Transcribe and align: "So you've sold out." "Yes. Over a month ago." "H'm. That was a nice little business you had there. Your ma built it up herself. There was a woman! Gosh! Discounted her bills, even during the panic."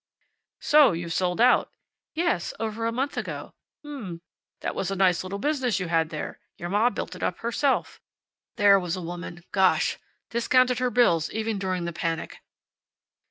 "So 0.61 0.93
you've 0.93 1.13
sold 1.13 1.39
out." 1.39 1.69
"Yes. 2.15 2.55
Over 2.59 2.87
a 2.87 2.91
month 2.91 3.17
ago." 3.17 3.53
"H'm. 3.83 4.21
That 4.61 4.73
was 4.73 4.89
a 4.89 4.95
nice 4.95 5.21
little 5.23 5.37
business 5.37 5.79
you 5.79 5.89
had 5.89 6.09
there. 6.09 6.39
Your 6.57 6.69
ma 6.69 6.89
built 6.89 7.15
it 7.15 7.21
up 7.21 7.37
herself. 7.41 8.01
There 8.55 8.79
was 8.79 8.95
a 8.95 8.99
woman! 9.03 9.43
Gosh! 9.51 9.99
Discounted 10.31 10.79
her 10.79 10.89
bills, 10.89 11.29
even 11.29 11.59
during 11.59 11.85
the 11.85 11.93
panic." 11.93 12.39